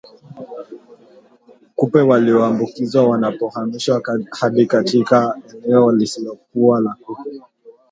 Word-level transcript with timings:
Kupe 1.75 2.01
walioambukizwa 2.01 3.07
wanapohamishwa 3.09 4.01
hadi 4.39 4.65
katika 4.65 5.37
eneo 5.53 5.91
lisilokuwa 5.91 6.81
na 6.81 6.95
kupe 7.05 7.41